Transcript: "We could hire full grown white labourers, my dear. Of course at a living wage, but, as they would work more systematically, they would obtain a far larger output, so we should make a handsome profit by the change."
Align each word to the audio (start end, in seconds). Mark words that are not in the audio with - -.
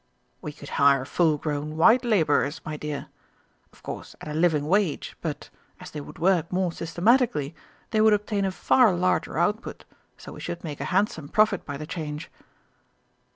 "We 0.41 0.51
could 0.51 0.69
hire 0.81 1.05
full 1.05 1.37
grown 1.37 1.77
white 1.77 2.03
labourers, 2.03 2.59
my 2.65 2.75
dear. 2.75 3.09
Of 3.71 3.83
course 3.83 4.15
at 4.19 4.27
a 4.27 4.33
living 4.33 4.65
wage, 4.65 5.15
but, 5.21 5.51
as 5.79 5.91
they 5.91 6.01
would 6.01 6.17
work 6.17 6.51
more 6.51 6.71
systematically, 6.71 7.53
they 7.91 8.01
would 8.01 8.13
obtain 8.13 8.43
a 8.43 8.51
far 8.51 8.95
larger 8.95 9.37
output, 9.37 9.85
so 10.17 10.33
we 10.33 10.39
should 10.39 10.63
make 10.63 10.81
a 10.81 10.85
handsome 10.85 11.29
profit 11.29 11.67
by 11.67 11.77
the 11.77 11.85
change." 11.85 12.31